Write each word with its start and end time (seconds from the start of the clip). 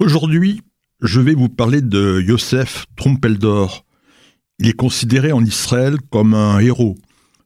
Aujourd'hui, 0.00 0.62
je 1.02 1.20
vais 1.20 1.34
vous 1.34 1.48
parler 1.48 1.82
de 1.82 2.20
Yosef 2.20 2.86
Trumpeldor. 2.94 3.84
Il 4.60 4.68
est 4.68 4.72
considéré 4.72 5.32
en 5.32 5.44
Israël 5.44 5.96
comme 6.12 6.34
un 6.34 6.60
héros, 6.60 6.96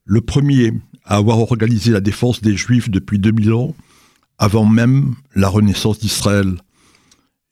le 0.04 0.20
premier 0.20 0.74
à 1.04 1.16
avoir 1.16 1.38
organisé 1.38 1.92
la 1.92 2.02
défense 2.02 2.42
des 2.42 2.54
Juifs 2.54 2.90
depuis 2.90 3.18
2000 3.18 3.54
ans, 3.54 3.74
avant 4.36 4.66
même 4.66 5.14
la 5.34 5.48
renaissance 5.48 5.98
d'Israël. 5.98 6.56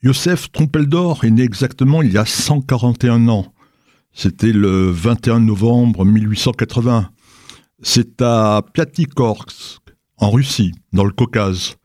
Yosef 0.02 0.52
Trumpeldor 0.52 1.24
est 1.24 1.30
né 1.30 1.44
exactement 1.44 2.02
il 2.02 2.12
y 2.12 2.18
a 2.18 2.26
141 2.26 3.26
ans. 3.28 3.54
C'était 4.12 4.52
le 4.52 4.90
21 4.90 5.40
novembre 5.40 6.04
1880. 6.04 7.10
C'est 7.80 8.20
à 8.20 8.60
Piatikorsk, 8.74 9.80
en 10.18 10.30
Russie, 10.30 10.72
dans 10.92 11.04
le 11.04 11.12
Caucase. 11.12 11.76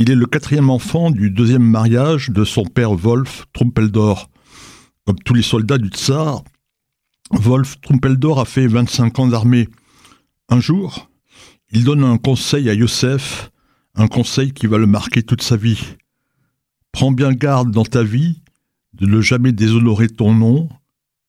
Il 0.00 0.10
est 0.10 0.14
le 0.14 0.24
quatrième 0.24 0.70
enfant 0.70 1.10
du 1.10 1.30
deuxième 1.30 1.62
mariage 1.62 2.30
de 2.30 2.42
son 2.46 2.64
père 2.64 2.94
Wolf 2.94 3.44
Trumpeldor. 3.52 4.30
Comme 5.04 5.18
tous 5.18 5.34
les 5.34 5.42
soldats 5.42 5.76
du 5.76 5.88
tsar, 5.88 6.42
Wolf 7.32 7.78
Trumpeldor 7.82 8.40
a 8.40 8.46
fait 8.46 8.66
25 8.66 9.18
ans 9.18 9.26
d'armée. 9.26 9.68
Un 10.48 10.58
jour, 10.58 11.10
il 11.70 11.84
donne 11.84 12.02
un 12.02 12.16
conseil 12.16 12.70
à 12.70 12.72
Yosef, 12.72 13.50
un 13.94 14.08
conseil 14.08 14.54
qui 14.54 14.66
va 14.66 14.78
le 14.78 14.86
marquer 14.86 15.22
toute 15.22 15.42
sa 15.42 15.56
vie. 15.56 15.98
Prends 16.92 17.12
bien 17.12 17.34
garde 17.34 17.70
dans 17.70 17.84
ta 17.84 18.02
vie 18.02 18.40
de 18.94 19.04
ne 19.04 19.20
jamais 19.20 19.52
déshonorer 19.52 20.08
ton 20.08 20.32
nom, 20.32 20.70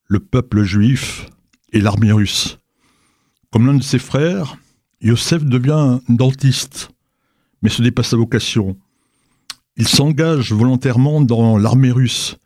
le 0.07 0.21
peuple 0.21 0.63
juif 0.63 1.25
et 1.73 1.81
l'armée 1.81 2.13
russe. 2.13 2.57
Comme 3.51 3.67
l'un 3.67 3.73
de 3.73 3.83
ses 3.83 3.99
frères, 3.99 4.55
Yosef 5.01 5.43
devient 5.43 5.99
dentiste 6.07 6.91
mais 7.61 7.69
ce 7.69 7.81
n'est 7.81 7.91
pas 7.91 8.03
sa 8.03 8.17
vocation. 8.17 8.77
Il 9.77 9.87
s'engage 9.87 10.51
volontairement 10.51 11.21
dans 11.21 11.57
l'armée 11.57 11.91
russe. 11.91 12.37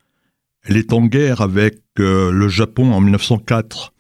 Elle 0.63 0.77
est 0.77 0.93
en 0.93 1.05
guerre 1.05 1.41
avec 1.41 1.79
euh, 1.99 2.31
le 2.31 2.47
Japon 2.47 2.91
en 2.91 3.01
1904. 3.01 3.93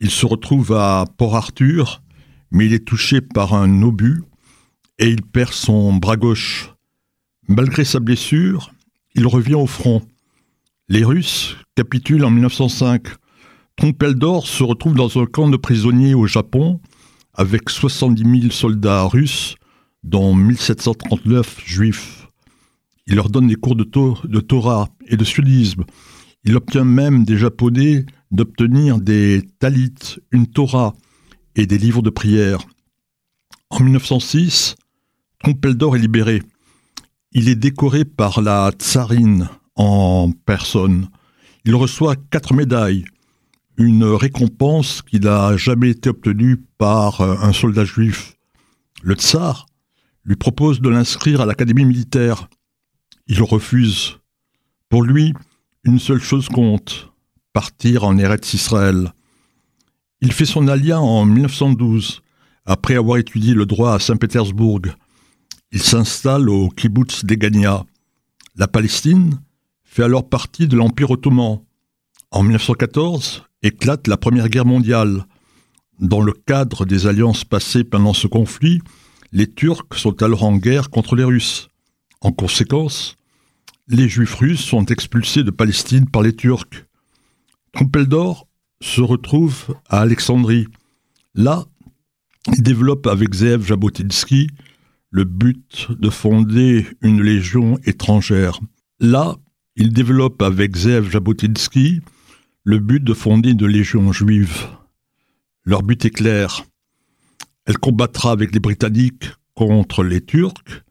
Il 0.00 0.10
se 0.10 0.26
retrouve 0.26 0.72
à 0.72 1.04
Port 1.16 1.36
Arthur, 1.36 2.02
mais 2.50 2.66
il 2.66 2.74
est 2.74 2.86
touché 2.86 3.20
par 3.20 3.54
un 3.54 3.82
obus 3.82 4.22
et 4.98 5.08
il 5.08 5.22
perd 5.22 5.52
son 5.52 5.94
bras 5.94 6.16
gauche. 6.16 6.74
Malgré 7.48 7.84
sa 7.84 8.00
blessure, 8.00 8.72
il 9.14 9.26
revient 9.26 9.54
au 9.54 9.66
front. 9.66 10.02
Les 10.88 11.04
Russes 11.04 11.56
capitulent 11.76 12.24
en 12.24 12.30
1905. 12.30 13.08
Trompeldor 13.76 14.46
se 14.46 14.62
retrouve 14.62 14.94
dans 14.94 15.18
un 15.18 15.26
camp 15.26 15.48
de 15.48 15.56
prisonniers 15.56 16.14
au 16.14 16.26
Japon 16.26 16.80
avec 17.34 17.70
70 17.70 18.40
000 18.40 18.52
soldats 18.52 19.04
russes 19.04 19.56
dont 20.02 20.34
1739 20.34 21.62
juifs. 21.64 22.28
Il 23.06 23.16
leur 23.16 23.28
donne 23.28 23.48
des 23.48 23.56
cours 23.56 23.76
de, 23.76 23.84
Torah 24.40 24.88
et 25.06 25.16
de 25.16 25.24
sudisme. 25.24 25.84
Il 26.44 26.56
obtient 26.56 26.84
même 26.84 27.24
des 27.24 27.36
Japonais 27.36 28.06
d'obtenir 28.30 29.00
des 29.00 29.42
talits, 29.58 30.20
une 30.30 30.46
Torah 30.46 30.94
et 31.56 31.66
des 31.66 31.78
livres 31.78 32.02
de 32.02 32.10
prière. 32.10 32.60
En 33.68 33.80
1906, 33.80 34.76
Trompeldor 35.40 35.96
est 35.96 36.00
libéré. 36.00 36.42
Il 37.32 37.48
est 37.48 37.56
décoré 37.56 38.04
par 38.04 38.40
la 38.40 38.70
tsarine 38.70 39.48
en 39.74 40.30
personne. 40.46 41.08
Il 41.64 41.74
reçoit 41.74 42.16
quatre 42.16 42.54
médailles, 42.54 43.04
une 43.76 44.04
récompense 44.04 45.02
qui 45.02 45.20
n'a 45.20 45.56
jamais 45.56 45.90
été 45.90 46.10
obtenue 46.10 46.58
par 46.78 47.20
un 47.20 47.52
soldat 47.52 47.84
juif. 47.84 48.36
Le 49.02 49.14
tsar 49.14 49.66
lui 50.24 50.36
propose 50.36 50.80
de 50.80 50.88
l'inscrire 50.88 51.40
à 51.40 51.46
l'académie 51.46 51.84
militaire. 51.84 52.48
Il 53.26 53.42
refuse. 53.42 54.18
Pour 54.88 55.02
lui, 55.02 55.34
une 55.84 55.98
seule 55.98 56.20
chose 56.20 56.48
compte, 56.48 57.12
partir 57.52 58.04
en 58.04 58.18
Eretz 58.18 58.54
Israël. 58.54 59.12
Il 60.20 60.32
fait 60.32 60.44
son 60.44 60.68
alia 60.68 61.00
en 61.00 61.24
1912, 61.24 62.22
après 62.66 62.96
avoir 62.96 63.18
étudié 63.18 63.54
le 63.54 63.66
droit 63.66 63.94
à 63.94 63.98
Saint-Pétersbourg. 63.98 64.82
Il 65.72 65.80
s'installe 65.80 66.50
au 66.50 66.68
kibbutz 66.68 67.24
d'Egania. 67.24 67.84
La 68.56 68.68
Palestine 68.68 69.40
fait 69.84 70.02
alors 70.02 70.28
partie 70.28 70.68
de 70.68 70.76
l'Empire 70.76 71.10
ottoman. 71.10 71.60
En 72.30 72.42
1914 72.42 73.44
éclate 73.62 74.06
la 74.06 74.16
Première 74.16 74.48
Guerre 74.48 74.66
mondiale. 74.66 75.24
Dans 75.98 76.20
le 76.20 76.32
cadre 76.32 76.84
des 76.84 77.06
alliances 77.06 77.44
passées 77.44 77.84
pendant 77.84 78.14
ce 78.14 78.26
conflit, 78.26 78.80
les 79.32 79.52
Turcs 79.52 79.94
sont 79.94 80.22
alors 80.22 80.44
en 80.44 80.56
guerre 80.56 80.90
contre 80.90 81.16
les 81.16 81.24
Russes. 81.24 81.68
En 82.20 82.32
conséquence, 82.32 83.16
les 83.88 84.08
Juifs 84.08 84.34
russes 84.34 84.64
sont 84.64 84.86
expulsés 84.86 85.44
de 85.44 85.50
Palestine 85.50 86.08
par 86.08 86.22
les 86.22 86.34
Turcs. 86.34 86.86
Trumpeldor 87.72 88.46
se 88.82 89.00
retrouve 89.00 89.76
à 89.88 90.00
Alexandrie. 90.00 90.66
Là, 91.34 91.66
il 92.48 92.62
développe 92.62 93.06
avec 93.06 93.34
Zeev 93.34 93.64
Jabotinsky 93.66 94.48
le 95.10 95.24
but 95.24 95.90
de 95.90 96.10
fonder 96.10 96.86
une 97.00 97.22
légion 97.22 97.78
étrangère. 97.84 98.60
Là, 99.00 99.36
il 99.76 99.92
développe 99.92 100.42
avec 100.42 100.76
Zeev 100.76 101.10
Jabotinsky 101.10 102.00
le 102.64 102.78
but 102.78 103.02
de 103.02 103.14
fonder 103.14 103.50
une 103.50 103.66
légion 103.66 104.12
juive. 104.12 104.66
Leur 105.64 105.82
but 105.82 106.04
est 106.04 106.10
clair, 106.10 106.64
elle 107.66 107.78
combattra 107.78 108.32
avec 108.32 108.52
les 108.52 108.60
Britanniques 108.60 109.30
contre 109.54 110.02
les 110.02 110.20
Turcs. 110.20 110.82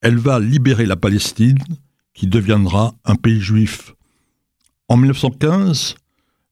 Elle 0.00 0.18
va 0.18 0.38
libérer 0.38 0.86
la 0.86 0.96
Palestine, 0.96 1.58
qui 2.14 2.26
deviendra 2.26 2.94
un 3.04 3.14
pays 3.14 3.40
juif. 3.40 3.94
En 4.88 4.96
1915, 4.96 5.96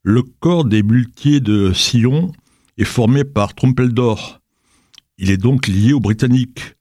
le 0.02 0.22
corps 0.22 0.64
des 0.64 0.82
muletiers 0.82 1.40
de 1.40 1.72
Sion 1.72 2.32
est 2.78 2.84
formé 2.84 3.24
par 3.24 3.54
Trumpeldor. 3.54 4.40
Il 5.18 5.30
est 5.30 5.36
donc 5.36 5.66
lié 5.66 5.92
aux 5.92 6.00
Britanniques. 6.00 6.74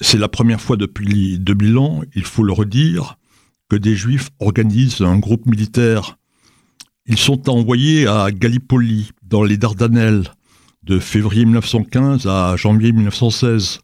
C'est 0.00 0.18
la 0.18 0.28
première 0.28 0.60
fois 0.60 0.76
depuis 0.76 1.38
2000 1.38 1.78
ans, 1.78 2.02
il 2.14 2.24
faut 2.24 2.42
le 2.42 2.52
redire, 2.52 3.18
que 3.68 3.76
des 3.76 3.94
Juifs 3.94 4.30
organisent 4.38 5.02
un 5.02 5.18
groupe 5.18 5.46
militaire. 5.46 6.18
Ils 7.06 7.18
sont 7.18 7.50
envoyés 7.50 8.06
à 8.06 8.30
Gallipoli, 8.30 9.10
dans 9.22 9.42
les 9.42 9.56
Dardanelles, 9.56 10.30
de 10.84 10.98
février 10.98 11.44
1915 11.44 12.26
à 12.26 12.56
janvier 12.56 12.92
1916. 12.92 13.80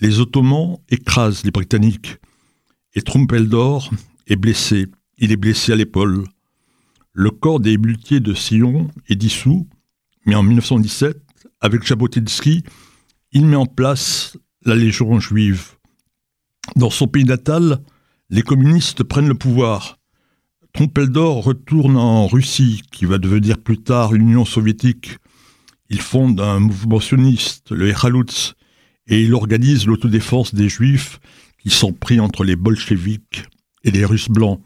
Les 0.00 0.18
Ottomans 0.18 0.78
écrasent 0.88 1.44
les 1.44 1.52
Britanniques 1.52 2.16
et 2.94 3.02
Trumpeldor 3.02 3.90
est 4.26 4.36
blessé. 4.36 4.86
Il 5.18 5.30
est 5.30 5.36
blessé 5.36 5.72
à 5.72 5.76
l'épaule. 5.76 6.24
Le 7.12 7.30
corps 7.30 7.60
des 7.60 7.78
muletiers 7.78 8.18
de 8.18 8.34
Sion 8.34 8.88
est 9.08 9.14
dissous, 9.14 9.68
mais 10.26 10.34
en 10.34 10.42
1917, 10.42 11.16
avec 11.60 11.86
Jabotinsky, 11.86 12.64
il 13.32 13.46
met 13.46 13.56
en 13.56 13.66
place 13.66 14.36
la 14.64 14.74
Légion 14.74 15.20
juive. 15.20 15.76
Dans 16.74 16.90
son 16.90 17.06
pays 17.06 17.24
natal, 17.24 17.82
les 18.30 18.42
communistes 18.42 19.04
prennent 19.04 19.28
le 19.28 19.34
pouvoir. 19.34 19.98
Trumpeldor 20.72 21.44
retourne 21.44 21.96
en 21.96 22.26
Russie, 22.26 22.82
qui 22.90 23.04
va 23.04 23.18
devenir 23.18 23.58
plus 23.58 23.78
tard 23.78 24.12
l'Union 24.12 24.44
soviétique. 24.44 25.18
Il 25.90 26.00
fonde 26.00 26.40
un 26.40 26.60
mouvement 26.60 27.00
sioniste, 27.00 27.72
le 27.72 27.88
Echalutz, 27.90 28.54
et 29.08 29.22
il 29.22 29.34
organise 29.34 29.86
l'autodéfense 29.86 30.54
des 30.54 30.68
Juifs 30.68 31.20
qui 31.58 31.68
sont 31.68 31.92
pris 31.92 32.20
entre 32.20 32.44
les 32.44 32.56
bolcheviks 32.56 33.44
et 33.82 33.90
les 33.90 34.04
Russes 34.04 34.28
blancs. 34.28 34.60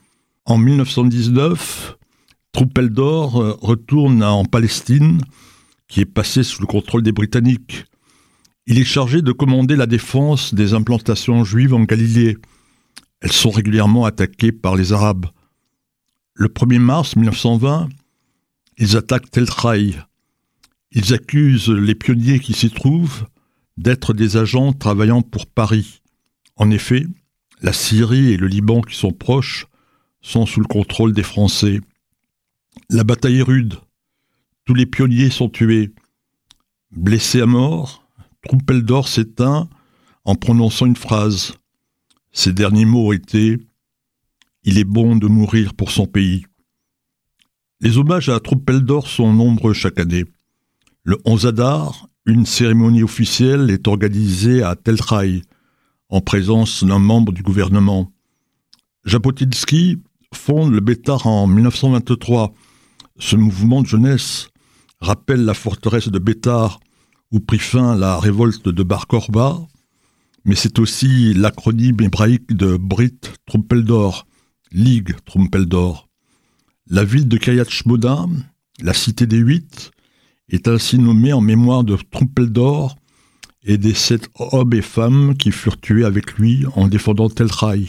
En 0.45 0.59
1919, 0.59 1.97
Trumpeldor 2.53 3.41
euh, 3.41 3.57
retourne 3.61 4.23
en 4.23 4.45
Palestine, 4.45 5.23
qui 5.89 6.01
est 6.01 6.07
passée 6.07 6.43
sous 6.43 6.61
le 6.61 6.67
contrôle 6.67 7.03
des 7.03 7.13
Britanniques. 7.13 7.87
Il 8.67 8.79
est 8.79 8.85
chargé 8.85 9.23
de 9.23 9.33
commander 9.33 9.77
la 9.77 9.87
défense 9.87 10.55
des 10.55 10.75
implantations 10.75 11.43
juives 11.45 11.75
en 11.75 11.85
Galilée. 11.85 12.37
Elles 13.21 13.33
sont 13.33 13.51
régulièrement 13.51 14.05
attaquées 14.05 14.53
par 14.53 14.77
les 14.77 14.93
Arabes. 14.93 15.27
Le 16.35 16.49
1er 16.49 16.79
mars 16.79 17.17
1920, 17.17 17.89
ils 18.77 18.97
attaquent 18.97 19.31
Tel 19.31 19.47
Rai, 19.49 19.95
ils 20.95 21.13
accusent 21.13 21.71
les 21.71 21.95
pionniers 21.95 22.39
qui 22.39 22.53
s'y 22.53 22.71
trouvent 22.71 23.27
d'être 23.77 24.15
des 24.15 24.37
agents 24.37 24.73
travaillant 24.73 25.23
pour 25.23 25.47
Paris. 25.47 26.01
En 26.57 26.71
effet, 26.71 27.05
la 27.61 27.73
Syrie 27.73 28.33
et 28.33 28.37
le 28.37 28.47
Liban 28.47 28.81
qui 28.81 28.97
sont 28.97 29.13
proches 29.13 29.67
sont 30.23 30.47
sous 30.47 30.61
le 30.61 30.67
contrôle 30.67 31.13
des 31.13 31.25
Français. 31.25 31.81
La 32.91 33.03
bataille 33.03 33.39
est 33.39 33.43
rude. 33.43 33.75
Tous 34.65 34.75
les 34.75 34.87
pionniers 34.87 35.31
sont 35.31 35.49
tués. 35.49 35.93
Blessé 36.93 37.41
à 37.41 37.47
mort, 37.47 38.07
Trumpeldor 38.43 39.09
s'éteint 39.09 39.69
en 40.25 40.37
prononçant 40.37 40.87
une 40.87 40.97
phrase. 40.97 41.55
Ses 42.33 42.53
derniers 42.53 42.85
mots 42.85 43.13
étaient 43.13 43.59
Il 44.63 44.79
est 44.79 44.85
bon 44.85 45.17
de 45.17 45.27
mourir 45.27 45.75
pour 45.75 45.91
son 45.91 46.07
pays. 46.07 46.47
Les 47.81 47.99
hommages 47.99 48.29
à 48.29 48.39
Trumpeldor 48.39 49.09
sont 49.09 49.33
nombreux 49.33 49.73
chaque 49.73 49.99
année. 49.99 50.25
Le 51.07 51.19
11 51.27 51.45
Adar, 51.45 52.09
une 52.25 52.47
cérémonie 52.47 53.03
officielle 53.03 53.69
est 53.69 53.89
organisée 53.89 54.63
à 54.63 54.75
Tel 54.75 54.97
en 56.09 56.23
présence 56.23 56.83
d'un 56.83 56.99
membre 56.99 57.31
du 57.31 57.43
gouvernement. 57.43 58.11
Jabotinsky 59.05 59.99
fonde 60.33 60.73
le 60.73 60.81
Bétar 60.81 61.27
en 61.27 61.47
1923. 61.47 62.55
Ce 63.19 63.37
mouvement 63.37 63.83
de 63.83 63.87
jeunesse 63.87 64.49
rappelle 64.99 65.45
la 65.45 65.53
forteresse 65.53 66.09
de 66.09 66.19
Bétar 66.19 66.81
où 67.31 67.39
prit 67.39 67.59
fin 67.59 67.95
la 67.95 68.19
révolte 68.19 68.71
de 68.71 68.83
Bar 68.83 69.07
Korba, 69.07 69.59
mais 70.47 70.55
c'est 70.55 70.79
aussi 70.79 71.35
l'acronyme 71.35 72.01
hébraïque 72.01 72.55
de 72.55 72.79
Brit 72.79 73.21
Trumpeldor, 73.45 74.27
Ligue 74.73 75.15
Trumpeldor. 75.27 76.09
La 76.89 77.05
ville 77.05 77.29
de 77.29 77.37
Kayat 77.37 77.69
Shmoda, 77.69 78.25
la 78.81 78.95
cité 78.95 79.27
des 79.27 79.37
huit, 79.37 79.91
est 80.49 80.69
ainsi 80.69 80.99
nommée 80.99 81.33
en 81.33 81.41
mémoire 81.41 81.85
de 81.85 81.97
Trumpeldor 82.11 82.97
et 83.63 83.79
des 83.79 83.95
sept 83.95 84.29
hommes 84.35 84.75
et 84.75 84.83
femmes 84.83 85.37
qui 85.37 85.53
furent 85.53 85.81
tués 85.81 86.05
avec 86.05 86.35
lui 86.35 86.65
en 86.75 86.89
défendant 86.89 87.31
Tel 87.31 87.51
Rai. 87.51 87.89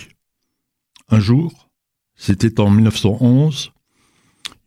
Un 1.09 1.19
jour, 1.19 1.69
c'était 2.15 2.59
en 2.59 2.69
1911, 2.69 3.71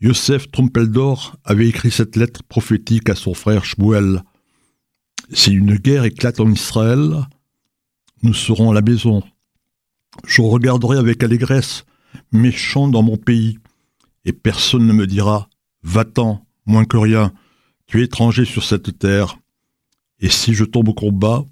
Yosef 0.01 0.51
Trumpeldor 0.51 1.37
avait 1.45 1.69
écrit 1.69 1.91
cette 1.91 2.15
lettre 2.15 2.43
prophétique 2.45 3.09
à 3.09 3.17
son 3.17 3.35
frère 3.35 3.65
Shmuel. 3.65 4.23
Si 5.33 5.53
une 5.53 5.77
guerre 5.77 6.05
éclate 6.05 6.41
en 6.41 6.51
Israël, 6.51 7.27
nous 8.23 8.35
serons 8.35 8.71
à 8.71 8.75
la 8.75 8.81
maison. 8.81 9.23
Je 10.27 10.41
regarderai 10.43 10.99
avec 10.99 11.23
allégresse 11.23 11.85
mes 12.33 12.53
champs 12.53 12.89
dans 12.89 13.03
mon 13.03 13.17
pays, 13.17 13.59
et 14.25 14.33
personne 14.33 14.87
ne 14.87 14.93
me 14.93 15.07
dira 15.07 15.49
Va-t'en, 15.83 16.47
moins 16.67 16.85
que 16.85 16.97
rien, 16.97 17.33
tu 17.89 18.01
es 18.01 18.05
étranger 18.05 18.45
sur 18.45 18.65
cette 18.65 18.99
terre, 18.99 19.39
et 20.21 20.29
si 20.29 20.55
je 20.55 20.65
tombe 20.65 20.89
au 20.89 20.95
combat, 20.95 21.45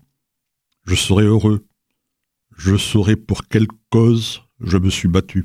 je 0.85 0.95
serai 0.95 1.25
heureux. 1.25 1.67
Je 2.57 2.77
saurai 2.77 3.17
pour 3.17 3.49
quelle 3.49 3.67
cause 3.91 4.43
je 4.61 4.79
me 4.79 4.91
suis 4.91 5.09
battu. 5.09 5.45